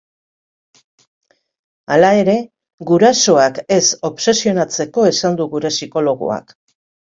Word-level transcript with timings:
Hala 1.95 2.09
ere, 2.21 2.35
gurasoak 2.93 3.61
es 3.77 3.83
obsesionatzeko 4.11 5.07
esan 5.13 5.41
du 5.43 5.49
gure 5.55 5.75
psikologoak. 5.79 6.61